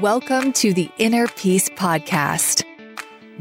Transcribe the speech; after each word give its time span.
Welcome 0.00 0.54
to 0.54 0.72
the 0.72 0.90
Inner 0.96 1.28
Peace 1.28 1.68
Podcast. 1.68 2.64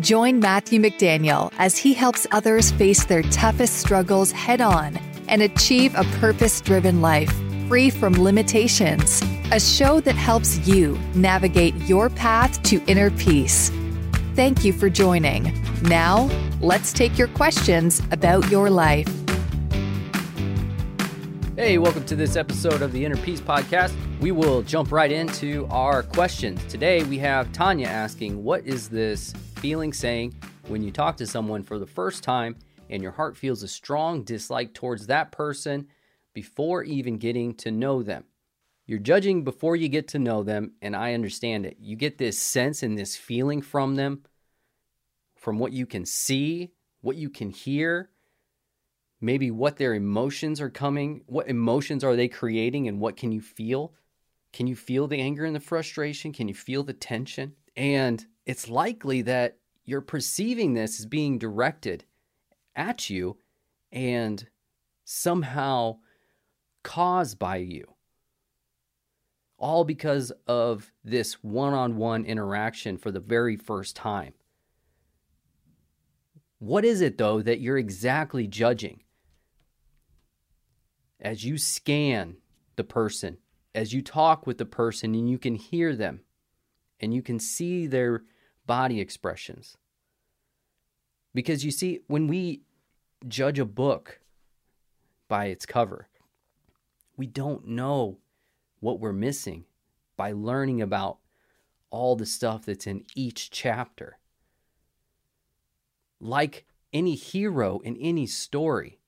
Join 0.01 0.41
Matthew 0.41 0.81
McDaniel 0.81 1.49
as 1.57 1.77
he 1.77 1.93
helps 1.93 2.27
others 2.31 2.71
face 2.71 3.05
their 3.05 3.21
toughest 3.23 3.77
struggles 3.77 4.33
head 4.33 4.59
on 4.59 4.97
and 5.29 5.41
achieve 5.41 5.95
a 5.95 6.03
purpose 6.19 6.59
driven 6.59 7.01
life 7.01 7.33
free 7.69 7.89
from 7.89 8.21
limitations. 8.21 9.23
A 9.53 9.61
show 9.61 10.01
that 10.01 10.15
helps 10.15 10.67
you 10.67 10.99
navigate 11.15 11.73
your 11.87 12.09
path 12.09 12.61
to 12.63 12.83
inner 12.85 13.11
peace. 13.11 13.71
Thank 14.35 14.65
you 14.65 14.73
for 14.73 14.89
joining. 14.89 15.57
Now, 15.83 16.29
let's 16.59 16.91
take 16.91 17.17
your 17.17 17.29
questions 17.29 18.01
about 18.11 18.51
your 18.51 18.69
life. 18.69 19.07
Hey, 21.55 21.77
welcome 21.77 22.03
to 22.05 22.15
this 22.17 22.35
episode 22.35 22.81
of 22.81 22.91
the 22.91 23.05
Inner 23.05 23.17
Peace 23.17 23.39
Podcast. 23.39 23.93
We 24.21 24.31
will 24.31 24.61
jump 24.61 24.91
right 24.91 25.11
into 25.11 25.65
our 25.71 26.03
questions. 26.03 26.63
Today 26.65 27.01
we 27.01 27.17
have 27.17 27.51
Tanya 27.53 27.87
asking, 27.87 28.43
What 28.43 28.67
is 28.67 28.87
this 28.87 29.33
feeling 29.55 29.91
saying 29.91 30.35
when 30.67 30.83
you 30.83 30.91
talk 30.91 31.17
to 31.17 31.25
someone 31.25 31.63
for 31.63 31.79
the 31.79 31.87
first 31.87 32.21
time 32.21 32.55
and 32.91 33.01
your 33.01 33.13
heart 33.13 33.35
feels 33.35 33.63
a 33.63 33.67
strong 33.67 34.21
dislike 34.21 34.75
towards 34.75 35.07
that 35.07 35.31
person 35.31 35.87
before 36.35 36.83
even 36.83 37.17
getting 37.17 37.55
to 37.55 37.71
know 37.71 38.03
them? 38.03 38.25
You're 38.85 38.99
judging 38.99 39.43
before 39.43 39.75
you 39.75 39.89
get 39.89 40.09
to 40.09 40.19
know 40.19 40.43
them, 40.43 40.73
and 40.83 40.95
I 40.95 41.15
understand 41.15 41.65
it. 41.65 41.77
You 41.79 41.95
get 41.95 42.19
this 42.19 42.37
sense 42.37 42.83
and 42.83 42.95
this 42.95 43.15
feeling 43.15 43.63
from 43.63 43.95
them, 43.95 44.21
from 45.35 45.57
what 45.57 45.73
you 45.73 45.87
can 45.87 46.05
see, 46.05 46.73
what 47.01 47.15
you 47.15 47.31
can 47.31 47.49
hear, 47.49 48.11
maybe 49.19 49.49
what 49.49 49.77
their 49.77 49.95
emotions 49.95 50.61
are 50.61 50.69
coming, 50.69 51.23
what 51.25 51.47
emotions 51.47 52.03
are 52.03 52.15
they 52.15 52.27
creating, 52.27 52.87
and 52.87 52.99
what 52.99 53.17
can 53.17 53.31
you 53.31 53.41
feel? 53.41 53.95
Can 54.53 54.67
you 54.67 54.75
feel 54.75 55.07
the 55.07 55.19
anger 55.21 55.45
and 55.45 55.55
the 55.55 55.59
frustration? 55.59 56.33
Can 56.33 56.47
you 56.47 56.53
feel 56.53 56.83
the 56.83 56.93
tension? 56.93 57.53
And 57.75 58.25
it's 58.45 58.69
likely 58.69 59.21
that 59.23 59.57
you're 59.85 60.01
perceiving 60.01 60.73
this 60.73 60.99
as 60.99 61.05
being 61.05 61.37
directed 61.37 62.05
at 62.75 63.09
you 63.09 63.37
and 63.91 64.47
somehow 65.05 65.97
caused 66.83 67.39
by 67.39 67.57
you. 67.57 67.95
All 69.57 69.83
because 69.83 70.31
of 70.47 70.91
this 71.03 71.35
one 71.43 71.73
on 71.73 71.95
one 71.95 72.25
interaction 72.25 72.97
for 72.97 73.11
the 73.11 73.19
very 73.19 73.55
first 73.55 73.95
time. 73.95 74.33
What 76.57 76.83
is 76.85 77.01
it, 77.01 77.17
though, 77.17 77.41
that 77.41 77.59
you're 77.59 77.77
exactly 77.77 78.47
judging? 78.47 79.03
As 81.19 81.43
you 81.43 81.57
scan 81.57 82.37
the 82.75 82.83
person, 82.83 83.37
as 83.73 83.93
you 83.93 84.01
talk 84.01 84.45
with 84.45 84.57
the 84.57 84.65
person, 84.65 85.15
and 85.15 85.29
you 85.29 85.37
can 85.37 85.55
hear 85.55 85.95
them, 85.95 86.21
and 86.99 87.13
you 87.13 87.21
can 87.21 87.39
see 87.39 87.87
their 87.87 88.23
body 88.65 88.99
expressions. 88.99 89.77
Because 91.33 91.63
you 91.63 91.71
see, 91.71 92.01
when 92.07 92.27
we 92.27 92.61
judge 93.27 93.59
a 93.59 93.65
book 93.65 94.19
by 95.27 95.45
its 95.45 95.65
cover, 95.65 96.09
we 97.15 97.25
don't 97.25 97.67
know 97.67 98.17
what 98.79 98.99
we're 98.99 99.13
missing 99.13 99.65
by 100.17 100.31
learning 100.31 100.81
about 100.81 101.19
all 101.89 102.15
the 102.15 102.25
stuff 102.25 102.65
that's 102.65 102.87
in 102.87 103.03
each 103.15 103.51
chapter. 103.51 104.17
Like 106.19 106.65
any 106.93 107.15
hero 107.15 107.79
in 107.79 107.95
any 107.97 108.25
story, 108.27 108.99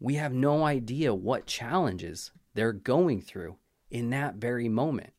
we 0.00 0.14
have 0.14 0.32
no 0.32 0.64
idea 0.64 1.14
what 1.14 1.46
challenges 1.46 2.30
they're 2.54 2.72
going 2.72 3.20
through 3.20 3.56
in 3.90 4.10
that 4.10 4.36
very 4.36 4.68
moment. 4.68 5.12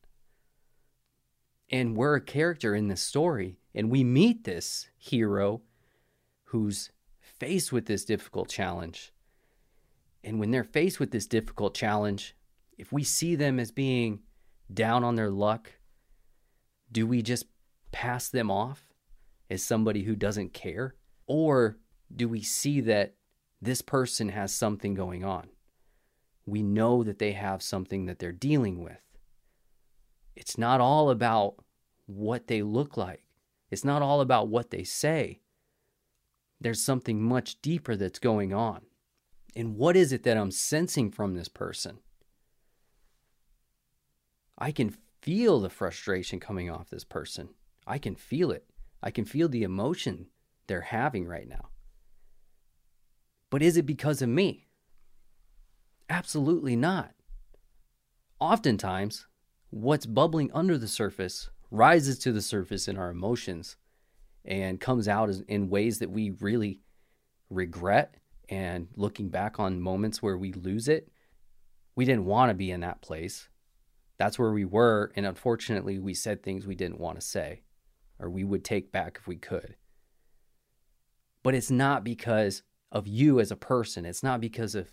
And 1.70 1.96
we're 1.96 2.16
a 2.16 2.20
character 2.20 2.74
in 2.74 2.88
this 2.88 3.00
story, 3.00 3.58
and 3.74 3.90
we 3.90 4.04
meet 4.04 4.44
this 4.44 4.88
hero 4.96 5.62
who's 6.44 6.90
faced 7.20 7.72
with 7.72 7.86
this 7.86 8.04
difficult 8.04 8.48
challenge. 8.48 9.12
And 10.22 10.38
when 10.38 10.50
they're 10.50 10.64
faced 10.64 10.98
with 11.00 11.10
this 11.10 11.26
difficult 11.26 11.74
challenge, 11.74 12.36
if 12.78 12.92
we 12.92 13.04
see 13.04 13.34
them 13.34 13.58
as 13.58 13.70
being 13.70 14.20
down 14.72 15.04
on 15.04 15.14
their 15.14 15.30
luck, 15.30 15.72
do 16.90 17.06
we 17.06 17.22
just 17.22 17.46
pass 17.92 18.28
them 18.28 18.50
off 18.50 18.92
as 19.50 19.62
somebody 19.62 20.02
who 20.02 20.16
doesn't 20.16 20.52
care? 20.52 20.94
Or 21.26 21.78
do 22.14 22.28
we 22.28 22.42
see 22.42 22.80
that 22.82 23.14
this 23.60 23.82
person 23.82 24.28
has 24.28 24.52
something 24.52 24.94
going 24.94 25.24
on? 25.24 25.48
We 26.46 26.62
know 26.62 27.02
that 27.02 27.18
they 27.18 27.32
have 27.32 27.62
something 27.62 28.06
that 28.06 28.18
they're 28.18 28.32
dealing 28.32 28.80
with. 28.80 29.00
It's 30.34 30.56
not 30.56 30.80
all 30.80 31.10
about 31.10 31.56
what 32.06 32.46
they 32.46 32.62
look 32.62 32.96
like, 32.96 33.26
it's 33.70 33.84
not 33.84 34.00
all 34.00 34.20
about 34.20 34.48
what 34.48 34.70
they 34.70 34.84
say. 34.84 35.40
There's 36.60 36.82
something 36.82 37.22
much 37.22 37.60
deeper 37.60 37.96
that's 37.96 38.18
going 38.18 38.54
on. 38.54 38.82
And 39.54 39.76
what 39.76 39.96
is 39.96 40.12
it 40.12 40.22
that 40.22 40.38
I'm 40.38 40.50
sensing 40.50 41.10
from 41.10 41.34
this 41.34 41.48
person? 41.48 41.98
I 44.56 44.72
can 44.72 44.96
feel 45.20 45.60
the 45.60 45.68
frustration 45.68 46.40
coming 46.40 46.70
off 46.70 46.88
this 46.88 47.04
person. 47.04 47.50
I 47.86 47.98
can 47.98 48.14
feel 48.14 48.50
it. 48.50 48.64
I 49.02 49.10
can 49.10 49.24
feel 49.24 49.48
the 49.48 49.64
emotion 49.64 50.26
they're 50.66 50.80
having 50.80 51.26
right 51.26 51.48
now. 51.48 51.68
But 53.50 53.62
is 53.62 53.76
it 53.76 53.86
because 53.86 54.22
of 54.22 54.28
me? 54.28 54.65
Absolutely 56.08 56.76
not. 56.76 57.12
Oftentimes, 58.38 59.26
what's 59.70 60.06
bubbling 60.06 60.50
under 60.52 60.78
the 60.78 60.88
surface 60.88 61.50
rises 61.70 62.18
to 62.20 62.32
the 62.32 62.42
surface 62.42 62.86
in 62.86 62.96
our 62.96 63.10
emotions 63.10 63.76
and 64.44 64.80
comes 64.80 65.08
out 65.08 65.30
in 65.48 65.68
ways 65.68 65.98
that 65.98 66.10
we 66.10 66.30
really 66.40 66.80
regret. 67.50 68.16
And 68.48 68.88
looking 68.94 69.28
back 69.28 69.58
on 69.58 69.80
moments 69.80 70.22
where 70.22 70.38
we 70.38 70.52
lose 70.52 70.86
it, 70.86 71.10
we 71.96 72.04
didn't 72.04 72.26
want 72.26 72.50
to 72.50 72.54
be 72.54 72.70
in 72.70 72.80
that 72.80 73.00
place. 73.00 73.48
That's 74.18 74.38
where 74.38 74.52
we 74.52 74.64
were. 74.64 75.10
And 75.16 75.26
unfortunately, 75.26 75.98
we 75.98 76.14
said 76.14 76.42
things 76.42 76.66
we 76.66 76.76
didn't 76.76 77.00
want 77.00 77.18
to 77.18 77.26
say 77.26 77.62
or 78.18 78.30
we 78.30 78.44
would 78.44 78.64
take 78.64 78.92
back 78.92 79.18
if 79.20 79.26
we 79.26 79.36
could. 79.36 79.76
But 81.42 81.54
it's 81.54 81.70
not 81.70 82.04
because 82.04 82.62
of 82.90 83.06
you 83.06 83.40
as 83.40 83.50
a 83.50 83.56
person, 83.56 84.04
it's 84.04 84.22
not 84.22 84.40
because 84.40 84.74
of 84.74 84.92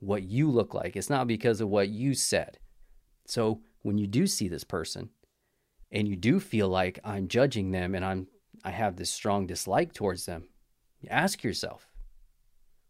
what 0.00 0.24
you 0.24 0.50
look 0.50 0.74
like, 0.74 0.96
it's 0.96 1.10
not 1.10 1.26
because 1.26 1.60
of 1.60 1.68
what 1.68 1.88
you 1.88 2.14
said. 2.14 2.58
So 3.26 3.60
when 3.82 3.98
you 3.98 4.06
do 4.06 4.26
see 4.26 4.48
this 4.48 4.64
person 4.64 5.10
and 5.92 6.08
you 6.08 6.16
do 6.16 6.40
feel 6.40 6.68
like 6.68 6.98
I'm 7.04 7.28
judging 7.28 7.70
them 7.70 7.94
and 7.94 8.04
I'm 8.04 8.26
I 8.62 8.70
have 8.70 8.96
this 8.96 9.10
strong 9.10 9.46
dislike 9.46 9.94
towards 9.94 10.26
them, 10.26 10.48
ask 11.08 11.42
yourself, 11.42 11.88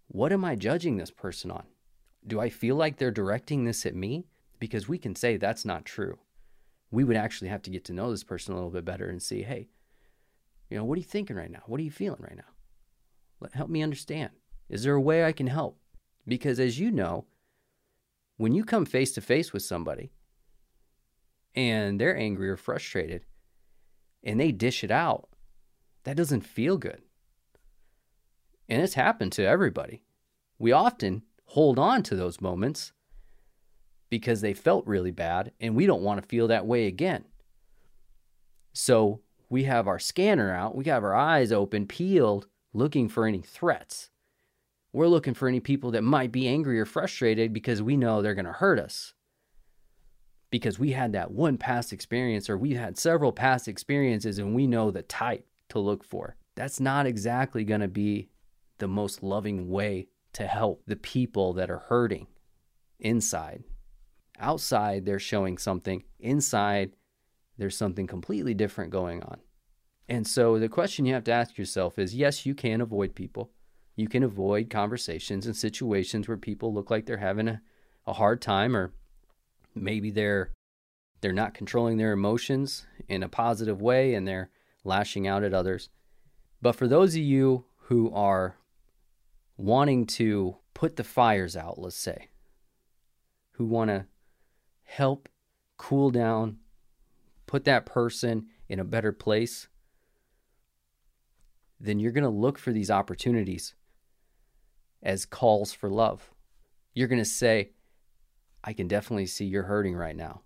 what 0.08 0.32
am 0.32 0.44
I 0.44 0.56
judging 0.56 0.96
this 0.96 1.10
person 1.10 1.50
on? 1.50 1.64
Do 2.26 2.40
I 2.40 2.48
feel 2.48 2.74
like 2.74 2.96
they're 2.96 3.12
directing 3.12 3.64
this 3.64 3.86
at 3.86 3.94
me? 3.94 4.26
Because 4.58 4.88
we 4.88 4.98
can 4.98 5.14
say 5.14 5.36
that's 5.36 5.64
not 5.64 5.84
true. 5.84 6.18
We 6.90 7.04
would 7.04 7.16
actually 7.16 7.48
have 7.48 7.62
to 7.62 7.70
get 7.70 7.84
to 7.84 7.92
know 7.92 8.10
this 8.10 8.24
person 8.24 8.52
a 8.52 8.56
little 8.56 8.70
bit 8.70 8.84
better 8.84 9.08
and 9.08 9.22
see, 9.22 9.42
hey, 9.42 9.68
you 10.68 10.76
know, 10.76 10.84
what 10.84 10.96
are 10.96 11.00
you 11.00 11.06
thinking 11.06 11.36
right 11.36 11.50
now? 11.50 11.62
What 11.66 11.80
are 11.80 11.84
you 11.84 11.90
feeling 11.90 12.20
right 12.20 12.36
now? 12.36 12.42
Let, 13.40 13.54
help 13.54 13.70
me 13.70 13.82
understand. 13.82 14.30
Is 14.68 14.82
there 14.82 14.94
a 14.94 15.00
way 15.00 15.24
I 15.24 15.32
can 15.32 15.46
help? 15.46 15.78
Because 16.26 16.60
as 16.60 16.78
you 16.78 16.90
know, 16.90 17.24
when 18.36 18.54
you 18.54 18.64
come 18.64 18.86
face 18.86 19.12
to 19.12 19.20
face 19.20 19.52
with 19.52 19.62
somebody 19.62 20.12
and 21.54 22.00
they're 22.00 22.16
angry 22.16 22.48
or 22.48 22.56
frustrated 22.56 23.24
and 24.22 24.38
they 24.38 24.52
dish 24.52 24.84
it 24.84 24.90
out, 24.90 25.28
that 26.04 26.16
doesn't 26.16 26.42
feel 26.42 26.76
good. 26.76 27.02
And 28.68 28.80
it's 28.80 28.94
happened 28.94 29.32
to 29.32 29.44
everybody. 29.44 30.02
We 30.58 30.72
often 30.72 31.22
hold 31.46 31.78
on 31.78 32.02
to 32.04 32.14
those 32.14 32.40
moments 32.40 32.92
because 34.08 34.40
they 34.40 34.54
felt 34.54 34.86
really 34.86 35.10
bad 35.10 35.52
and 35.60 35.74
we 35.74 35.86
don't 35.86 36.02
want 36.02 36.22
to 36.22 36.28
feel 36.28 36.48
that 36.48 36.66
way 36.66 36.86
again. 36.86 37.24
So 38.72 39.20
we 39.48 39.64
have 39.64 39.88
our 39.88 39.98
scanner 39.98 40.54
out, 40.54 40.76
we 40.76 40.84
have 40.84 41.02
our 41.02 41.14
eyes 41.14 41.50
open, 41.50 41.86
peeled, 41.86 42.46
looking 42.72 43.08
for 43.08 43.26
any 43.26 43.40
threats. 43.40 44.09
We're 44.92 45.06
looking 45.06 45.34
for 45.34 45.48
any 45.48 45.60
people 45.60 45.92
that 45.92 46.02
might 46.02 46.32
be 46.32 46.48
angry 46.48 46.80
or 46.80 46.84
frustrated 46.84 47.52
because 47.52 47.80
we 47.80 47.96
know 47.96 48.22
they're 48.22 48.34
going 48.34 48.44
to 48.44 48.52
hurt 48.52 48.78
us. 48.78 49.14
Because 50.50 50.78
we 50.80 50.92
had 50.92 51.12
that 51.12 51.30
one 51.30 51.58
past 51.58 51.92
experience 51.92 52.50
or 52.50 52.58
we 52.58 52.74
had 52.74 52.98
several 52.98 53.30
past 53.30 53.68
experiences 53.68 54.38
and 54.38 54.54
we 54.54 54.66
know 54.66 54.90
the 54.90 55.02
type 55.02 55.46
to 55.68 55.78
look 55.78 56.02
for. 56.02 56.36
That's 56.56 56.80
not 56.80 57.06
exactly 57.06 57.62
going 57.62 57.82
to 57.82 57.88
be 57.88 58.30
the 58.78 58.88
most 58.88 59.22
loving 59.22 59.68
way 59.68 60.08
to 60.32 60.46
help 60.46 60.82
the 60.86 60.96
people 60.96 61.52
that 61.52 61.70
are 61.70 61.84
hurting 61.88 62.26
inside. 62.98 63.62
Outside, 64.40 65.04
they're 65.04 65.18
showing 65.18 65.58
something. 65.58 66.02
Inside, 66.18 66.96
there's 67.58 67.76
something 67.76 68.06
completely 68.06 68.54
different 68.54 68.90
going 68.90 69.22
on. 69.22 69.38
And 70.08 70.26
so 70.26 70.58
the 70.58 70.68
question 70.68 71.06
you 71.06 71.14
have 71.14 71.24
to 71.24 71.32
ask 71.32 71.56
yourself 71.56 71.98
is 71.98 72.14
yes, 72.14 72.44
you 72.44 72.54
can 72.54 72.80
avoid 72.80 73.14
people. 73.14 73.52
You 73.96 74.08
can 74.08 74.22
avoid 74.22 74.70
conversations 74.70 75.46
and 75.46 75.56
situations 75.56 76.28
where 76.28 76.36
people 76.36 76.72
look 76.72 76.90
like 76.90 77.06
they're 77.06 77.18
having 77.18 77.48
a, 77.48 77.60
a 78.06 78.14
hard 78.14 78.40
time 78.40 78.76
or 78.76 78.92
maybe 79.74 80.10
they're 80.10 80.50
they're 81.20 81.32
not 81.32 81.54
controlling 81.54 81.98
their 81.98 82.12
emotions 82.12 82.86
in 83.08 83.22
a 83.22 83.28
positive 83.28 83.82
way 83.82 84.14
and 84.14 84.26
they're 84.26 84.50
lashing 84.84 85.26
out 85.26 85.42
at 85.42 85.52
others. 85.52 85.90
But 86.62 86.76
for 86.76 86.88
those 86.88 87.14
of 87.14 87.20
you 87.20 87.66
who 87.76 88.10
are 88.14 88.56
wanting 89.58 90.06
to 90.06 90.56
put 90.72 90.96
the 90.96 91.04
fires 91.04 91.56
out, 91.56 91.78
let's 91.78 91.96
say, 91.96 92.28
who 93.52 93.66
want 93.66 93.90
to 93.90 94.06
help 94.84 95.28
cool 95.76 96.10
down, 96.10 96.58
put 97.46 97.64
that 97.64 97.84
person 97.84 98.46
in 98.68 98.80
a 98.80 98.84
better 98.84 99.12
place, 99.12 99.68
then 101.78 101.98
you're 101.98 102.12
going 102.12 102.24
to 102.24 102.30
look 102.30 102.58
for 102.58 102.72
these 102.72 102.90
opportunities 102.90 103.74
as 105.02 105.26
calls 105.26 105.72
for 105.72 105.88
love. 105.88 106.30
You're 106.94 107.08
going 107.08 107.20
to 107.20 107.24
say, 107.24 107.70
I 108.62 108.72
can 108.72 108.88
definitely 108.88 109.26
see 109.26 109.46
you're 109.46 109.62
hurting 109.62 109.94
right 109.94 110.16
now. 110.16 110.42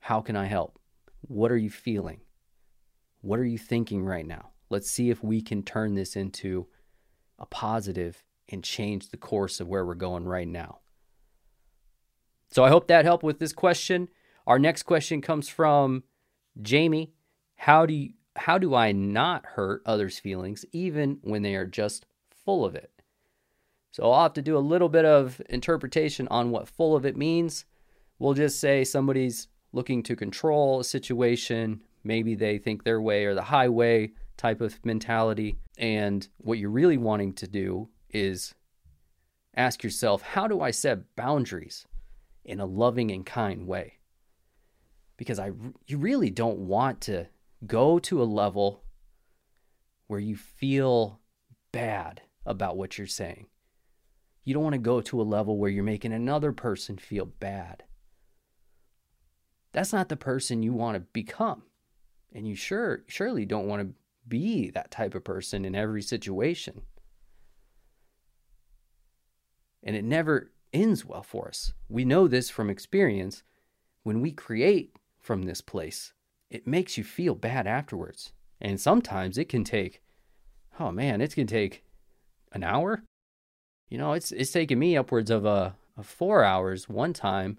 How 0.00 0.20
can 0.20 0.36
I 0.36 0.46
help? 0.46 0.78
What 1.22 1.50
are 1.50 1.56
you 1.56 1.70
feeling? 1.70 2.20
What 3.20 3.40
are 3.40 3.44
you 3.44 3.58
thinking 3.58 4.04
right 4.04 4.26
now? 4.26 4.50
Let's 4.68 4.90
see 4.90 5.10
if 5.10 5.24
we 5.24 5.40
can 5.40 5.62
turn 5.62 5.94
this 5.94 6.14
into 6.14 6.66
a 7.38 7.46
positive 7.46 8.22
and 8.48 8.62
change 8.62 9.08
the 9.08 9.16
course 9.16 9.60
of 9.60 9.68
where 9.68 9.84
we're 9.84 9.94
going 9.94 10.24
right 10.24 10.46
now. 10.46 10.80
So 12.50 12.62
I 12.62 12.68
hope 12.68 12.86
that 12.88 13.04
helped 13.04 13.24
with 13.24 13.38
this 13.38 13.52
question. 13.52 14.08
Our 14.46 14.58
next 14.58 14.82
question 14.84 15.20
comes 15.20 15.48
from 15.48 16.04
Jamie. 16.60 17.14
How 17.56 17.86
do 17.86 17.94
you, 17.94 18.10
how 18.36 18.58
do 18.58 18.74
I 18.74 18.92
not 18.92 19.46
hurt 19.46 19.82
others' 19.86 20.18
feelings 20.18 20.64
even 20.72 21.18
when 21.22 21.42
they 21.42 21.54
are 21.54 21.66
just 21.66 22.04
full 22.44 22.64
of 22.64 22.74
it? 22.74 22.93
So 23.94 24.10
I'll 24.10 24.24
have 24.24 24.32
to 24.32 24.42
do 24.42 24.56
a 24.56 24.58
little 24.58 24.88
bit 24.88 25.04
of 25.04 25.40
interpretation 25.48 26.26
on 26.26 26.50
what 26.50 26.66
full 26.66 26.96
of 26.96 27.06
it 27.06 27.16
means. 27.16 27.64
We'll 28.18 28.34
just 28.34 28.58
say 28.58 28.82
somebody's 28.82 29.46
looking 29.72 30.02
to 30.02 30.16
control 30.16 30.80
a 30.80 30.84
situation. 30.84 31.80
Maybe 32.02 32.34
they 32.34 32.58
think 32.58 32.82
their 32.82 33.00
way 33.00 33.24
or 33.24 33.36
the 33.36 33.42
highway 33.42 34.10
type 34.36 34.60
of 34.60 34.84
mentality. 34.84 35.58
And 35.78 36.26
what 36.38 36.58
you're 36.58 36.70
really 36.70 36.98
wanting 36.98 37.34
to 37.34 37.46
do 37.46 37.88
is 38.10 38.52
ask 39.56 39.84
yourself, 39.84 40.22
how 40.22 40.48
do 40.48 40.60
I 40.60 40.72
set 40.72 41.14
boundaries 41.14 41.86
in 42.44 42.58
a 42.58 42.66
loving 42.66 43.12
and 43.12 43.24
kind 43.24 43.64
way? 43.64 44.00
Because 45.16 45.38
I 45.38 45.52
you 45.86 45.98
really 45.98 46.30
don't 46.30 46.58
want 46.58 47.00
to 47.02 47.28
go 47.64 48.00
to 48.00 48.20
a 48.20 48.24
level 48.24 48.82
where 50.08 50.18
you 50.18 50.34
feel 50.34 51.20
bad 51.70 52.22
about 52.44 52.76
what 52.76 52.98
you're 52.98 53.06
saying. 53.06 53.46
You 54.44 54.54
don't 54.54 54.62
want 54.62 54.74
to 54.74 54.78
go 54.78 55.00
to 55.00 55.20
a 55.20 55.22
level 55.22 55.56
where 55.56 55.70
you're 55.70 55.82
making 55.84 56.12
another 56.12 56.52
person 56.52 56.98
feel 56.98 57.26
bad. 57.26 57.84
That's 59.72 59.92
not 59.92 60.08
the 60.08 60.16
person 60.16 60.62
you 60.62 60.72
want 60.72 60.96
to 60.96 61.00
become. 61.00 61.62
And 62.32 62.46
you 62.46 62.54
sure 62.54 63.04
surely 63.06 63.46
don't 63.46 63.66
want 63.66 63.82
to 63.82 63.94
be 64.28 64.70
that 64.70 64.90
type 64.90 65.14
of 65.14 65.24
person 65.24 65.64
in 65.64 65.74
every 65.74 66.02
situation. 66.02 66.82
And 69.82 69.96
it 69.96 70.04
never 70.04 70.52
ends 70.72 71.04
well 71.04 71.22
for 71.22 71.48
us. 71.48 71.72
We 71.88 72.04
know 72.04 72.28
this 72.28 72.50
from 72.50 72.70
experience. 72.70 73.42
When 74.02 74.20
we 74.20 74.32
create 74.32 74.96
from 75.18 75.42
this 75.42 75.60
place, 75.60 76.12
it 76.50 76.66
makes 76.66 76.98
you 76.98 77.04
feel 77.04 77.34
bad 77.34 77.66
afterwards. 77.66 78.32
And 78.60 78.80
sometimes 78.80 79.38
it 79.38 79.48
can 79.48 79.64
take, 79.64 80.02
oh 80.78 80.90
man, 80.90 81.20
it 81.20 81.34
can 81.34 81.46
take 81.46 81.84
an 82.52 82.62
hour, 82.62 83.04
you 83.88 83.98
know, 83.98 84.12
it's 84.12 84.32
it's 84.32 84.52
taken 84.52 84.78
me 84.78 84.96
upwards 84.96 85.30
of 85.30 85.44
a 85.44 85.76
of 85.96 86.06
four 86.06 86.44
hours 86.44 86.88
one 86.88 87.12
time 87.12 87.58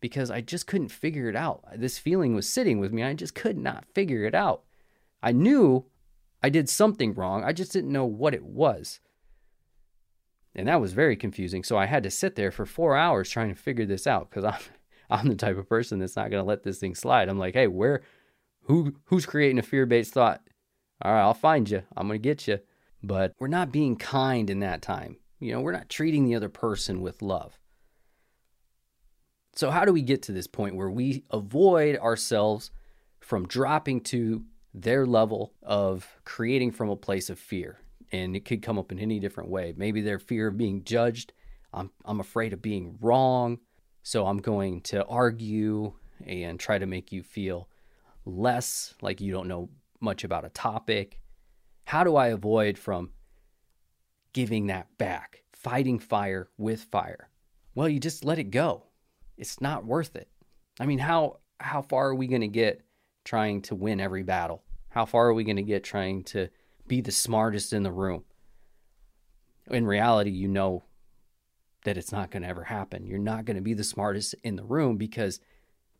because 0.00 0.30
I 0.30 0.40
just 0.40 0.66
couldn't 0.66 0.88
figure 0.88 1.28
it 1.28 1.36
out. 1.36 1.62
This 1.76 1.98
feeling 1.98 2.34
was 2.34 2.48
sitting 2.48 2.80
with 2.80 2.92
me. 2.92 3.02
I 3.02 3.14
just 3.14 3.34
could 3.34 3.58
not 3.58 3.84
figure 3.94 4.24
it 4.24 4.34
out. 4.34 4.62
I 5.22 5.32
knew 5.32 5.84
I 6.42 6.48
did 6.48 6.68
something 6.68 7.14
wrong. 7.14 7.44
I 7.44 7.52
just 7.52 7.72
didn't 7.72 7.92
know 7.92 8.06
what 8.06 8.34
it 8.34 8.44
was. 8.44 9.00
And 10.54 10.66
that 10.66 10.80
was 10.80 10.92
very 10.92 11.16
confusing. 11.16 11.62
So 11.62 11.76
I 11.76 11.86
had 11.86 12.02
to 12.02 12.10
sit 12.10 12.34
there 12.34 12.50
for 12.50 12.66
four 12.66 12.96
hours 12.96 13.30
trying 13.30 13.50
to 13.50 13.60
figure 13.60 13.86
this 13.86 14.06
out 14.06 14.30
because 14.30 14.44
I'm 14.44 14.60
I'm 15.12 15.28
the 15.28 15.34
type 15.34 15.58
of 15.58 15.68
person 15.68 15.98
that's 15.98 16.16
not 16.16 16.30
gonna 16.30 16.44
let 16.44 16.62
this 16.62 16.78
thing 16.78 16.94
slide. 16.94 17.28
I'm 17.28 17.38
like, 17.38 17.54
hey, 17.54 17.66
where 17.66 18.02
who 18.64 18.94
who's 19.06 19.26
creating 19.26 19.58
a 19.58 19.62
fear-based 19.62 20.14
thought? 20.14 20.40
All 21.02 21.12
right, 21.12 21.22
I'll 21.22 21.34
find 21.34 21.68
you. 21.68 21.82
I'm 21.96 22.06
gonna 22.06 22.18
get 22.18 22.46
you. 22.46 22.60
But 23.02 23.32
we're 23.38 23.48
not 23.48 23.72
being 23.72 23.96
kind 23.96 24.50
in 24.50 24.60
that 24.60 24.82
time. 24.82 25.16
You 25.40 25.52
know, 25.52 25.60
we're 25.62 25.72
not 25.72 25.88
treating 25.88 26.26
the 26.26 26.34
other 26.34 26.50
person 26.50 27.00
with 27.00 27.22
love. 27.22 27.58
So, 29.54 29.70
how 29.70 29.84
do 29.84 29.92
we 29.92 30.02
get 30.02 30.22
to 30.22 30.32
this 30.32 30.46
point 30.46 30.76
where 30.76 30.90
we 30.90 31.24
avoid 31.30 31.96
ourselves 31.96 32.70
from 33.20 33.48
dropping 33.48 34.02
to 34.02 34.44
their 34.72 35.06
level 35.06 35.54
of 35.62 36.06
creating 36.24 36.72
from 36.72 36.90
a 36.90 36.96
place 36.96 37.30
of 37.30 37.38
fear? 37.38 37.80
And 38.12 38.36
it 38.36 38.44
could 38.44 38.62
come 38.62 38.78
up 38.78 38.92
in 38.92 38.98
any 38.98 39.18
different 39.18 39.50
way. 39.50 39.72
Maybe 39.76 40.02
their 40.02 40.18
fear 40.18 40.48
of 40.48 40.58
being 40.58 40.84
judged. 40.84 41.32
I'm, 41.72 41.90
I'm 42.04 42.20
afraid 42.20 42.52
of 42.52 42.60
being 42.60 42.98
wrong. 43.00 43.58
So, 44.02 44.26
I'm 44.26 44.38
going 44.38 44.82
to 44.82 45.04
argue 45.06 45.94
and 46.26 46.60
try 46.60 46.78
to 46.78 46.86
make 46.86 47.12
you 47.12 47.22
feel 47.22 47.68
less 48.26 48.94
like 49.00 49.20
you 49.20 49.32
don't 49.32 49.48
know 49.48 49.70
much 50.00 50.22
about 50.22 50.44
a 50.44 50.50
topic. 50.50 51.18
How 51.84 52.04
do 52.04 52.16
I 52.16 52.28
avoid 52.28 52.78
from 52.78 53.10
giving 54.32 54.66
that 54.68 54.86
back, 54.98 55.42
fighting 55.52 55.98
fire 55.98 56.48
with 56.56 56.82
fire. 56.84 57.28
Well, 57.74 57.88
you 57.88 58.00
just 58.00 58.24
let 58.24 58.38
it 58.38 58.50
go. 58.50 58.84
It's 59.36 59.60
not 59.60 59.84
worth 59.84 60.16
it. 60.16 60.28
I 60.78 60.86
mean, 60.86 60.98
how 60.98 61.38
how 61.58 61.82
far 61.82 62.08
are 62.08 62.14
we 62.14 62.26
going 62.26 62.40
to 62.40 62.48
get 62.48 62.82
trying 63.24 63.62
to 63.62 63.74
win 63.74 64.00
every 64.00 64.22
battle? 64.22 64.62
How 64.88 65.04
far 65.04 65.28
are 65.28 65.34
we 65.34 65.44
going 65.44 65.56
to 65.56 65.62
get 65.62 65.84
trying 65.84 66.24
to 66.24 66.48
be 66.86 67.00
the 67.00 67.12
smartest 67.12 67.72
in 67.72 67.82
the 67.82 67.92
room? 67.92 68.24
In 69.70 69.86
reality, 69.86 70.30
you 70.30 70.48
know 70.48 70.82
that 71.84 71.96
it's 71.96 72.12
not 72.12 72.30
going 72.30 72.42
to 72.42 72.48
ever 72.48 72.64
happen. 72.64 73.06
You're 73.06 73.18
not 73.18 73.44
going 73.44 73.56
to 73.56 73.62
be 73.62 73.74
the 73.74 73.84
smartest 73.84 74.34
in 74.42 74.56
the 74.56 74.64
room 74.64 74.96
because 74.96 75.40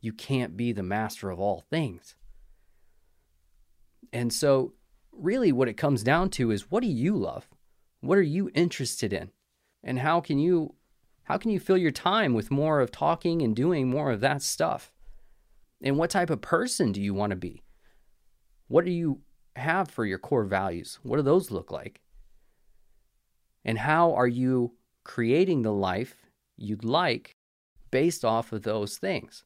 you 0.01 0.13
can't 0.13 0.57
be 0.57 0.73
the 0.73 0.83
master 0.83 1.31
of 1.31 1.39
all 1.39 1.65
things. 1.71 2.15
And 4.13 4.33
so, 4.33 4.73
really, 5.13 5.53
what 5.53 5.69
it 5.69 5.77
comes 5.77 6.03
down 6.03 6.31
to 6.31 6.51
is 6.51 6.71
what 6.71 6.83
do 6.83 6.89
you 6.89 7.17
love? 7.17 7.49
What 8.01 8.19
are 8.19 8.23
you 8.23 8.51
interested 8.55 9.13
in? 9.13 9.31
And 9.83 9.99
how 9.99 10.21
can 10.21 10.39
you 10.39 10.75
how 11.25 11.39
can 11.39 11.51
you 11.51 11.61
fill 11.61 11.77
your 11.77 11.93
time 11.93 12.35
with 12.35 12.51
more 12.51 12.81
of 12.81 12.91
talking 12.91 13.41
and 13.41 13.55
doing 13.55 13.89
more 13.89 14.11
of 14.11 14.21
that 14.21 14.43
stuff? 14.43 14.91
And 15.81 15.97
what 15.97 16.11
type 16.11 16.29
of 16.29 16.41
person 16.41 16.91
do 16.91 17.01
you 17.01 17.15
want 17.15 17.31
to 17.31 17.37
be? 17.37 17.63
What 18.67 18.85
do 18.85 18.91
you 18.91 19.21
have 19.55 19.89
for 19.89 20.05
your 20.05 20.19
core 20.19 20.45
values? 20.45 20.99
What 21.03 21.17
do 21.17 21.23
those 21.23 21.51
look 21.51 21.71
like? 21.71 22.01
And 23.65 23.79
how 23.79 24.13
are 24.15 24.27
you 24.27 24.75
creating 25.05 25.63
the 25.63 25.73
life 25.73 26.17
you'd 26.57 26.85
like 26.85 27.37
based 27.91 28.25
off 28.25 28.53
of 28.53 28.63
those 28.63 28.99
things? 28.99 29.45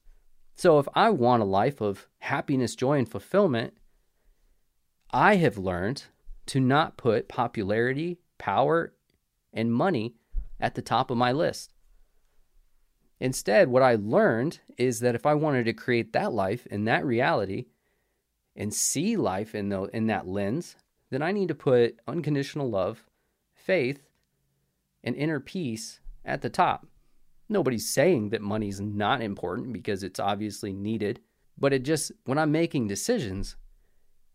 So, 0.57 0.79
if 0.79 0.87
I 0.95 1.11
want 1.11 1.43
a 1.43 1.47
life 1.47 1.81
of 1.81 2.07
happiness, 2.21 2.77
joy, 2.77 2.99
and 2.99 3.09
fulfillment, 3.09 3.75
I 5.11 5.37
have 5.37 5.59
learned 5.59 6.05
to 6.47 6.61
not 6.61 6.97
put 6.97 7.29
popularity 7.29 8.21
power, 8.45 8.93
and 9.55 9.73
money 9.73 10.15
at 10.61 10.75
the 10.75 10.83
top 10.83 11.11
of 11.11 11.17
my 11.17 11.33
list. 11.33 11.73
Instead, 13.19 13.69
what 13.69 13.83
I 13.83 13.95
learned 13.95 14.61
is 14.77 15.01
that 15.01 15.15
if 15.15 15.25
I 15.25 15.33
wanted 15.33 15.65
to 15.65 15.73
create 15.73 16.13
that 16.13 16.31
life 16.31 16.67
in 16.67 16.85
that 16.85 17.07
reality 17.07 17.65
and 18.55 18.75
see 18.75 19.17
life 19.17 19.55
in, 19.55 19.71
the, 19.71 19.85
in 19.95 20.09
that 20.09 20.29
lens, 20.29 20.77
then 21.09 21.23
I 21.23 21.33
need 21.33 21.49
to 21.49 21.55
put 21.55 21.99
unconditional 22.07 22.69
love, 22.69 23.07
faith, 23.55 24.03
and 25.03 25.17
inner 25.17 25.41
peace 25.41 26.01
at 26.23 26.43
the 26.43 26.51
top. 26.51 26.87
Nobody's 27.49 27.89
saying 27.89 28.29
that 28.29 28.43
money's 28.43 28.79
not 28.79 29.23
important 29.23 29.73
because 29.73 30.03
it's 30.03 30.21
obviously 30.21 30.75
needed, 30.75 31.21
but 31.57 31.73
it 31.73 31.83
just, 31.83 32.13
when 32.27 32.37
I'm 32.37 32.53
making 32.53 32.89
decisions, 32.89 33.57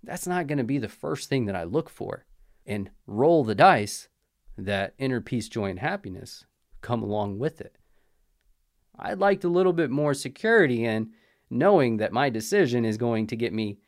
that's 0.01 0.25
not 0.25 0.47
going 0.47 0.57
to 0.57 0.63
be 0.63 0.79
the 0.79 0.89
first 0.89 1.29
thing 1.29 1.45
that 1.45 1.55
I 1.55 1.63
look 1.63 1.91
for 1.91 2.25
and 2.69 2.91
roll 3.07 3.43
the 3.43 3.55
dice 3.55 4.07
that 4.57 4.93
inner 4.99 5.19
peace, 5.19 5.49
joy, 5.49 5.71
and 5.71 5.79
happiness 5.79 6.45
come 6.81 7.01
along 7.01 7.39
with 7.39 7.59
it. 7.59 7.77
I'd 8.97 9.17
like 9.17 9.43
a 9.43 9.47
little 9.47 9.73
bit 9.73 9.89
more 9.89 10.13
security 10.13 10.85
in 10.85 11.11
knowing 11.49 11.97
that 11.97 12.13
my 12.13 12.29
decision 12.29 12.85
is 12.85 12.97
going 12.97 13.25
to 13.27 13.35
get 13.35 13.53
me 13.53 13.79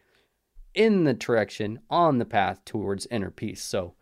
in 0.73 1.03
the 1.03 1.13
direction 1.13 1.79
on 1.89 2.17
the 2.17 2.25
path 2.25 2.65
towards 2.65 3.07
inner 3.11 3.29
peace. 3.29 3.63
So 3.63 3.93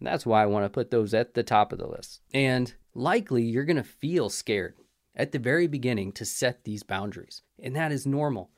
that's 0.00 0.24
why 0.24 0.42
I 0.42 0.46
want 0.46 0.64
to 0.64 0.70
put 0.70 0.90
those 0.90 1.12
at 1.12 1.34
the 1.34 1.42
top 1.42 1.72
of 1.72 1.78
the 1.78 1.88
list. 1.88 2.20
And 2.32 2.72
likely 2.94 3.42
you're 3.42 3.64
going 3.64 3.76
to 3.76 3.82
feel 3.82 4.28
scared 4.28 4.76
at 5.16 5.32
the 5.32 5.38
very 5.38 5.66
beginning 5.66 6.12
to 6.12 6.24
set 6.24 6.64
these 6.64 6.82
boundaries. 6.82 7.42
And 7.58 7.74
that 7.74 7.90
is 7.90 8.06
normal, 8.06 8.50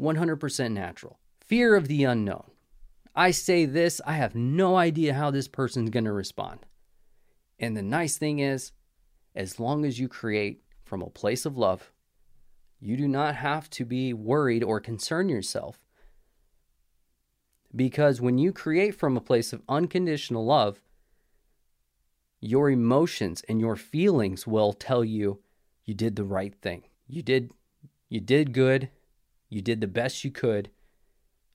100% 0.00 0.72
natural. 0.72 1.18
Fear 1.40 1.74
of 1.74 1.88
the 1.88 2.04
unknown. 2.04 2.51
I 3.14 3.30
say 3.30 3.66
this, 3.66 4.00
I 4.06 4.14
have 4.14 4.34
no 4.34 4.76
idea 4.76 5.14
how 5.14 5.30
this 5.30 5.48
person's 5.48 5.90
going 5.90 6.04
to 6.04 6.12
respond. 6.12 6.60
And 7.58 7.76
the 7.76 7.82
nice 7.82 8.16
thing 8.16 8.38
is, 8.38 8.72
as 9.34 9.60
long 9.60 9.84
as 9.84 9.98
you 9.98 10.08
create 10.08 10.62
from 10.84 11.02
a 11.02 11.10
place 11.10 11.46
of 11.46 11.56
love, 11.56 11.92
You 12.84 12.96
do 12.96 13.06
not 13.06 13.36
have 13.36 13.70
to 13.70 13.84
be 13.84 14.12
worried 14.12 14.64
or 14.64 14.80
concern 14.80 15.28
yourself. 15.28 15.78
Because 17.74 18.20
when 18.20 18.38
you 18.38 18.52
create 18.52 18.96
from 18.96 19.16
a 19.16 19.20
place 19.20 19.52
of 19.52 19.62
unconditional 19.68 20.44
love, 20.44 20.80
your 22.40 22.70
emotions 22.70 23.44
and 23.48 23.60
your 23.60 23.76
feelings 23.76 24.48
will 24.48 24.72
tell 24.72 25.04
you 25.04 25.38
you 25.84 25.94
did 25.94 26.16
the 26.16 26.24
right 26.24 26.56
thing. 26.60 26.82
You 27.06 27.22
did 27.22 27.52
you 28.08 28.20
did 28.20 28.52
good. 28.52 28.90
You 29.48 29.62
did 29.62 29.80
the 29.80 29.86
best 29.86 30.24
you 30.24 30.32
could. 30.32 30.70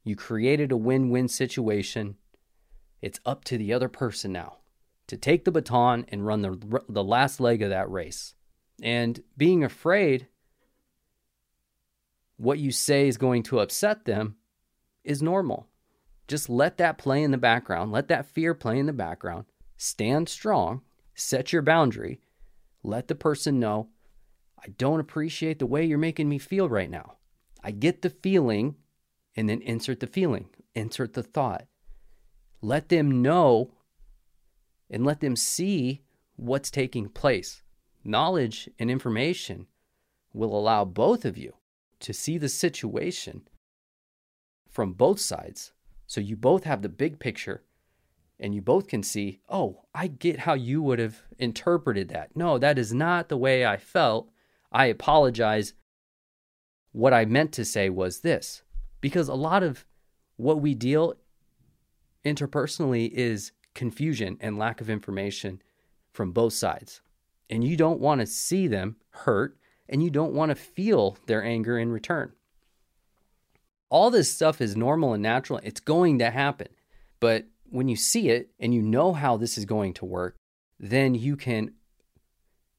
You 0.08 0.16
created 0.16 0.72
a 0.72 0.78
win-win 0.78 1.28
situation. 1.28 2.16
It's 3.02 3.20
up 3.26 3.44
to 3.46 3.58
the 3.58 3.74
other 3.74 3.90
person 3.90 4.32
now 4.32 4.58
to 5.08 5.18
take 5.18 5.44
the 5.44 5.52
baton 5.52 6.06
and 6.08 6.26
run 6.26 6.42
the 6.42 6.82
the 6.88 7.04
last 7.04 7.40
leg 7.40 7.62
of 7.62 7.70
that 7.70 7.92
race. 7.92 8.34
And 8.82 9.22
being 9.36 9.64
afraid 9.64 10.28
what 12.38 12.60
you 12.60 12.72
say 12.72 13.08
is 13.08 13.18
going 13.18 13.44
to 13.44 13.60
upset 13.60 14.06
them 14.06 14.36
is 15.04 15.22
normal. 15.22 15.68
Just 16.28 16.50
let 16.50 16.78
that 16.78 16.98
play 16.98 17.22
in 17.24 17.32
the 17.32 17.38
background. 17.38 17.92
Let 17.92 18.08
that 18.08 18.28
fear 18.28 18.54
play 18.54 18.78
in 18.80 18.86
the 18.86 18.94
background. 18.94 19.46
Stand 19.76 20.30
strong, 20.30 20.84
set 21.16 21.52
your 21.52 21.62
boundary, 21.62 22.22
let 22.84 23.08
the 23.08 23.16
person 23.16 23.60
know, 23.60 23.90
I 24.58 24.70
don't 24.78 25.00
appreciate 25.00 25.60
the 25.60 25.66
way 25.66 25.86
you're 25.86 25.98
making 25.98 26.30
me 26.30 26.38
feel 26.38 26.70
right 26.70 26.90
now. 26.90 27.16
I 27.64 27.72
get 27.72 28.02
the 28.02 28.10
feeling, 28.10 28.76
and 29.38 29.48
then 29.48 29.62
insert 29.62 30.00
the 30.00 30.08
feeling, 30.08 30.50
insert 30.74 31.14
the 31.14 31.24
thought. 31.24 31.68
Let 32.62 32.90
them 32.90 33.22
know 33.22 33.72
and 34.90 35.06
let 35.06 35.20
them 35.20 35.36
see 35.36 36.02
what's 36.36 36.72
taking 36.72 37.08
place. 37.08 37.62
Knowledge 38.04 38.68
and 38.80 38.90
information 38.90 39.68
will 40.34 40.58
allow 40.58 40.84
both 40.84 41.24
of 41.24 41.38
you 41.38 41.54
to 42.00 42.14
see 42.14 42.38
the 42.38 42.50
situation 42.50 43.48
from 44.70 44.94
both 44.94 45.20
sides. 45.20 45.72
So 46.08 46.20
you 46.20 46.36
both 46.36 46.64
have 46.64 46.82
the 46.82 46.90
big 46.90 47.20
picture 47.20 47.64
and 48.40 48.56
you 48.56 48.62
both 48.62 48.88
can 48.88 49.04
see, 49.04 49.40
oh, 49.50 49.84
I 49.94 50.08
get 50.08 50.40
how 50.40 50.54
you 50.54 50.82
would 50.82 51.00
have 51.00 51.22
interpreted 51.38 52.10
that. 52.10 52.36
No, 52.36 52.58
that 52.58 52.78
is 52.78 52.94
not 52.94 53.30
the 53.30 53.38
way 53.38 53.66
I 53.66 53.78
felt. 53.78 54.30
I 54.72 54.86
apologize. 54.86 55.74
What 56.92 57.14
I 57.14 57.26
meant 57.26 57.52
to 57.54 57.66
say 57.66 57.90
was 57.90 58.20
this. 58.20 58.64
Because 59.02 59.28
a 59.28 59.36
lot 59.36 59.64
of 59.64 59.86
what 60.38 60.62
we 60.62 60.74
deal 60.74 61.16
interpersonally 62.26 63.10
is 63.12 63.52
confusion 63.74 64.38
and 64.42 64.58
lack 64.58 64.82
of 64.82 64.90
information 64.90 65.62
from 66.12 66.32
both 66.32 66.54
sides. 66.54 67.02
And 67.50 67.64
you 67.64 67.78
don't 67.78 68.00
want 68.00 68.22
to 68.22 68.28
see 68.28 68.68
them 68.68 68.98
hurt 69.12 69.58
and 69.88 70.04
you 70.04 70.10
don't 70.10 70.34
want 70.34 70.50
to 70.50 70.56
feel 70.56 71.18
their 71.28 71.44
anger 71.44 71.78
in 71.78 71.92
return. 71.92 72.34
All 73.90 74.10
this 74.10 74.32
stuff 74.32 74.60
is 74.60 74.76
normal 74.76 75.14
and 75.14 75.24
natural. 75.24 75.62
It's 75.64 75.80
going 75.80 76.20
to 76.20 76.30
happen. 76.30 76.68
But 77.20 77.46
when 77.70 77.88
you 77.88 77.96
see 77.96 78.30
it 78.30 78.50
and 78.60 78.74
you 78.74 78.82
know 78.82 79.14
how 79.14 79.38
this 79.38 79.58
is 79.58 79.66
going 79.66 79.94
to 79.96 80.06
work, 80.06 80.36
then 80.80 81.16
you 81.16 81.38
can 81.38 81.74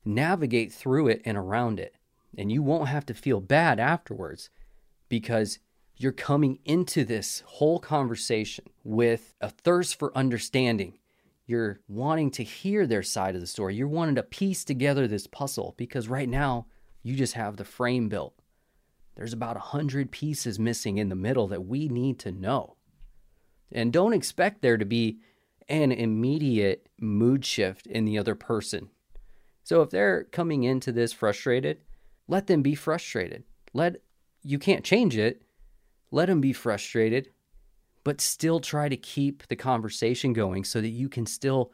navigate 0.05 0.73
through 0.73 1.09
it 1.09 1.23
and 1.25 1.39
around 1.39 1.81
it. 1.81 1.95
And 2.37 2.53
you 2.53 2.63
won't 2.63 2.89
have 2.89 3.07
to 3.07 3.15
feel 3.15 3.41
bad 3.41 3.81
afterwards 3.81 4.51
because 5.09 5.59
you're 5.99 6.13
coming 6.13 6.61
into 6.65 7.05
this 7.05 7.43
whole 7.45 7.81
conversation 7.81 8.65
with 8.85 9.35
a 9.41 9.51
thirst 9.51 9.99
for 9.99 10.17
understanding. 10.17 10.99
You're 11.47 11.81
wanting 11.89 12.31
to 12.33 12.45
hear 12.45 12.87
their 12.87 13.03
side 13.03 13.35
of 13.35 13.41
the 13.41 13.47
story. 13.47 13.75
You're 13.75 13.89
wanting 13.89 14.15
to 14.15 14.23
piece 14.23 14.65
together 14.65 15.09
this 15.09 15.27
puzzle 15.27 15.75
because 15.77 16.09
right 16.09 16.29
now 16.29 16.67
you 17.03 17.17
just 17.17 17.35
have 17.35 17.57
the 17.57 17.65
frame 17.65 18.09
built. 18.09 18.35
There's 19.17 19.33
about 19.33 19.57
a 19.57 19.61
hundred 19.61 20.13
pieces 20.13 20.59
missing 20.61 20.99
in 20.99 21.09
the 21.09 21.17
middle 21.17 21.49
that 21.49 21.67
we 21.67 21.89
need 21.89 22.21
to 22.21 22.31
know. 22.31 22.77
And 23.73 23.93
don't 23.93 24.13
expect 24.13 24.63
there 24.63 24.77
to 24.77 24.85
be 24.85 25.19
an 25.69 25.91
immediate 25.91 26.89
mood 27.01 27.45
shift 27.45 27.87
in 27.89 28.05
the 28.05 28.19
other 28.19 28.37
person. 28.37 28.89
So 29.65 29.83
if 29.83 29.91
they're 29.91 30.25
coming 30.25 30.63
into 30.63 30.93
this 30.93 31.13
frustrated, 31.13 31.79
let 32.29 32.47
them 32.47 32.63
be 32.63 32.77
frustrated. 32.77 33.43
Let 33.75 33.97
you 34.43 34.59
can't 34.59 34.85
change 34.85 35.17
it. 35.17 35.43
Let 36.11 36.29
him 36.29 36.41
be 36.41 36.53
frustrated, 36.53 37.31
but 38.05 38.21
still 38.21 38.61
try 38.61 38.89
to 38.89 38.97
keep 38.97 39.47
the 39.49 39.57
conversation 39.57 40.33
going 40.33 40.65
so 40.65 40.81
that 40.81 40.89
you 40.89 41.09
can 41.09 41.27
still 41.27 41.73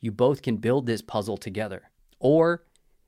you 0.00 0.12
both 0.12 0.42
can 0.42 0.56
build 0.56 0.86
this 0.86 1.02
puzzle 1.02 1.36
together. 1.36 1.90
Or 2.20 2.64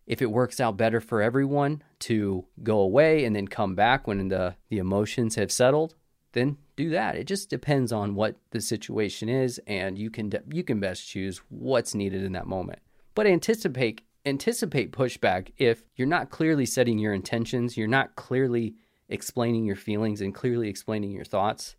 if 0.07 0.21
it 0.21 0.31
works 0.31 0.59
out 0.59 0.77
better 0.77 1.01
for 1.01 1.23
everyone 1.23 1.83
to 2.01 2.45
go 2.63 2.81
away 2.81 3.25
and 3.25 3.35
then 3.35 3.47
come 3.47 3.77
back 3.77 4.07
when 4.09 4.29
the, 4.29 4.57
the 4.69 4.79
emotions 4.79 5.37
have 5.37 5.53
settled, 5.53 5.95
then 6.33 6.57
do 6.75 6.91
that. 6.91 7.17
It 7.17 7.25
just 7.25 7.49
depends 7.49 7.93
on 7.93 8.15
what 8.15 8.37
the 8.51 8.61
situation 8.61 9.29
is, 9.29 9.61
and 9.67 9.99
you 9.99 10.11
can 10.11 10.33
you 10.53 10.63
can 10.63 10.81
best 10.81 11.07
choose 11.09 11.39
what's 11.49 11.95
needed 11.95 12.23
in 12.23 12.33
that 12.33 12.47
moment. 12.47 12.81
But 13.15 13.27
anticipate 13.27 14.03
anticipate 14.27 14.93
pushback 14.93 15.51
if 15.57 15.83
you're 15.97 16.07
not 16.07 16.31
clearly 16.31 16.67
setting 16.67 16.99
your 16.99 17.15
intentions, 17.15 17.77
you're 17.77 17.89
not 17.89 18.17
clearly 18.17 18.75
explaining 19.11 19.67
your 19.67 19.77
feelings 19.77 20.23
and 20.23 20.35
clearly 20.35 20.71
explaining 20.71 21.11
your 21.11 21.25
thoughts. 21.25 21.77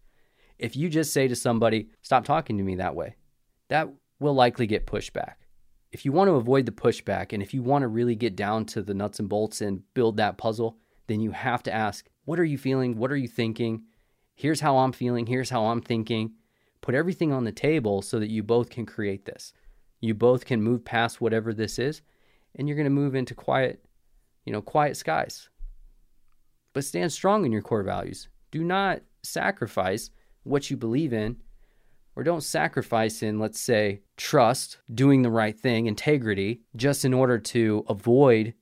If 0.59 0.75
you 0.75 0.89
just 0.89 1.11
say 1.11 1.27
to 1.27 1.35
somebody, 1.35 1.89
"Stop 2.03 2.23
talking 2.23 2.57
to 2.59 2.63
me 2.63 2.75
that 2.75 2.95
way," 2.95 3.15
that 3.69 3.89
will 4.19 4.35
likely 4.35 4.67
get 4.67 4.85
pushback 4.85 5.35
if 5.91 6.05
you 6.05 6.11
want 6.11 6.29
to 6.29 6.35
avoid 6.35 6.65
the 6.65 6.71
pushback 6.71 7.33
and 7.33 7.43
if 7.43 7.53
you 7.53 7.61
want 7.61 7.83
to 7.83 7.87
really 7.87 8.15
get 8.15 8.35
down 8.35 8.65
to 8.65 8.81
the 8.81 8.93
nuts 8.93 9.19
and 9.19 9.27
bolts 9.27 9.61
and 9.61 9.81
build 9.93 10.17
that 10.17 10.37
puzzle, 10.37 10.77
then 11.07 11.19
you 11.19 11.31
have 11.31 11.61
to 11.63 11.73
ask, 11.73 12.09
what 12.25 12.39
are 12.39 12.45
you 12.45 12.57
feeling? 12.57 12.97
What 12.97 13.11
are 13.11 13.17
you 13.17 13.27
thinking? 13.27 13.83
Here's 14.35 14.61
how 14.61 14.77
I'm 14.77 14.93
feeling. 14.93 15.25
Here's 15.25 15.49
how 15.49 15.65
I'm 15.65 15.81
thinking. 15.81 16.31
Put 16.79 16.95
everything 16.95 17.33
on 17.33 17.43
the 17.43 17.51
table 17.51 18.01
so 18.01 18.19
that 18.19 18.29
you 18.29 18.41
both 18.41 18.69
can 18.69 18.85
create 18.85 19.25
this. 19.25 19.53
You 19.99 20.13
both 20.13 20.45
can 20.45 20.61
move 20.61 20.85
past 20.85 21.19
whatever 21.19 21.53
this 21.53 21.77
is 21.77 22.01
and 22.55 22.67
you're 22.67 22.77
going 22.77 22.85
to 22.85 22.89
move 22.89 23.13
into 23.13 23.35
quiet, 23.35 23.83
you 24.45 24.53
know, 24.53 24.61
quiet 24.61 24.95
skies. 24.95 25.49
But 26.73 26.85
stand 26.85 27.11
strong 27.11 27.45
in 27.45 27.51
your 27.51 27.61
core 27.61 27.83
values. 27.83 28.29
Do 28.51 28.63
not 28.63 29.01
sacrifice 29.23 30.09
what 30.43 30.69
you 30.69 30.77
believe 30.77 31.13
in 31.13 31.37
or 32.15 32.23
don't 32.23 32.43
sacrifice 32.43 33.23
in, 33.23 33.39
let's 33.39 33.59
say, 33.59 34.01
trust, 34.17 34.79
doing 34.93 35.21
the 35.21 35.31
right 35.31 35.57
thing, 35.57 35.85
integrity, 35.85 36.61
just 36.75 37.05
in 37.05 37.13
order 37.13 37.39
to 37.39 37.85
avoid 37.87 38.53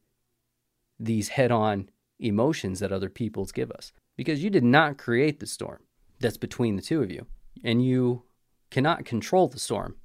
these 0.99 1.29
head 1.29 1.51
on 1.51 1.89
emotions 2.19 2.79
that 2.79 2.91
other 2.91 3.09
people's 3.09 3.51
give 3.51 3.71
us. 3.71 3.91
Because 4.15 4.43
you 4.43 4.49
did 4.49 4.63
not 4.63 4.97
create 4.97 5.39
the 5.39 5.47
storm 5.47 5.79
that's 6.19 6.37
between 6.37 6.75
the 6.75 6.81
two 6.81 7.01
of 7.01 7.09
you, 7.09 7.25
and 7.63 7.83
you 7.83 8.23
cannot 8.69 9.05
control 9.05 9.47
the 9.47 9.59
storm. 9.59 9.95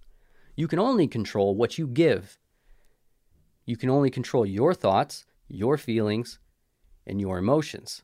You 0.56 0.68
can 0.68 0.78
only 0.78 1.08
control 1.08 1.54
what 1.54 1.76
you 1.76 1.86
give. 1.86 2.38
You 3.66 3.76
can 3.76 3.90
only 3.90 4.10
control 4.10 4.46
your 4.46 4.72
thoughts, 4.72 5.26
your 5.48 5.76
feelings, 5.76 6.38
and 7.06 7.20
your 7.20 7.38
emotions. 7.38 8.02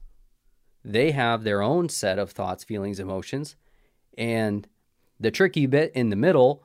They 0.84 1.10
have 1.10 1.44
their 1.44 1.62
own 1.62 1.88
set 1.88 2.18
of 2.18 2.30
thoughts, 2.30 2.64
feelings, 2.64 3.00
emotions, 3.00 3.56
and 4.16 4.66
the 5.18 5.30
tricky 5.30 5.66
bit 5.66 5.92
in 5.94 6.10
the 6.10 6.16
middle 6.16 6.64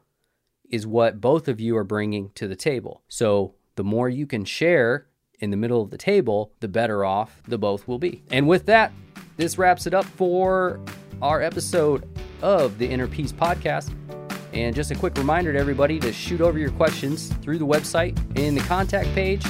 is 0.70 0.88
what 0.88 1.22
both 1.22 1.48
of 1.48 1.60
you 1.60 1.75
are 1.77 1.84
bringing 1.84 2.32
to 2.36 2.48
the 2.48 2.56
table. 2.56 3.04
So 3.08 3.56
the 3.75 3.84
more 3.84 4.10
you 4.10 4.25
can 4.25 4.46
share 4.46 5.08
in 5.39 5.51
the 5.51 5.58
middle 5.58 5.82
of 5.82 5.89
the 5.89 5.98
table, 5.98 6.54
the 6.62 6.68
better 6.68 7.04
off 7.04 7.42
the 7.48 7.58
both 7.58 7.88
will 7.88 8.00
be. 8.00 8.24
And 8.32 8.48
with 8.48 8.65
that, 8.68 8.92
this 9.38 9.58
wraps 9.58 9.86
it 9.86 9.94
up 9.94 10.06
for 10.06 10.80
our 11.22 11.42
episode 11.42 12.08
of 12.42 12.77
the 12.77 12.88
Inner 12.88 13.08
Peace 13.08 13.34
podcast. 13.34 13.94
And 14.54 14.74
just 14.74 14.89
a 14.92 14.96
quick 14.96 15.18
reminder 15.18 15.51
to 15.51 15.60
everybody 15.60 16.00
to 16.00 16.13
shoot 16.13 16.39
over 16.39 16.58
your 16.58 16.72
questions 16.72 17.27
through 17.42 17.58
the 17.58 17.68
website 17.68 18.18
in 18.38 18.56
the 18.56 18.62
contact 18.62 19.10
page, 19.10 19.46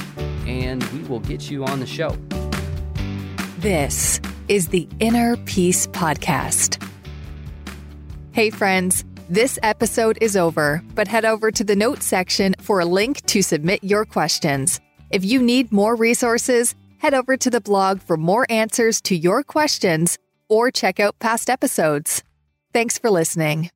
and 0.46 0.82
we 0.84 1.04
will 1.04 1.20
get 1.20 1.48
you 1.48 1.64
on 1.64 1.78
the 1.78 1.86
show. 1.86 2.16
This 3.66 4.20
is 4.46 4.68
the 4.68 4.86
Inner 5.00 5.36
Peace 5.38 5.88
Podcast. 5.88 6.80
Hey, 8.30 8.48
friends, 8.48 9.04
this 9.28 9.58
episode 9.60 10.16
is 10.20 10.36
over, 10.36 10.84
but 10.94 11.08
head 11.08 11.24
over 11.24 11.50
to 11.50 11.64
the 11.64 11.74
notes 11.74 12.06
section 12.06 12.54
for 12.60 12.78
a 12.78 12.84
link 12.84 13.26
to 13.26 13.42
submit 13.42 13.82
your 13.82 14.04
questions. 14.04 14.78
If 15.10 15.24
you 15.24 15.42
need 15.42 15.72
more 15.72 15.96
resources, 15.96 16.76
head 16.98 17.12
over 17.12 17.36
to 17.36 17.50
the 17.50 17.60
blog 17.60 18.00
for 18.00 18.16
more 18.16 18.46
answers 18.48 19.00
to 19.00 19.16
your 19.16 19.42
questions 19.42 20.16
or 20.48 20.70
check 20.70 21.00
out 21.00 21.18
past 21.18 21.50
episodes. 21.50 22.22
Thanks 22.72 22.98
for 22.98 23.10
listening. 23.10 23.70